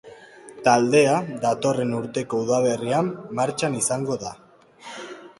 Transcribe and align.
Taldea 0.67 1.17
datorren 1.43 1.91
urteko 1.97 2.39
udaberrian 2.45 3.11
martxan 3.41 3.75
izango 3.81 4.17
da. 4.25 4.33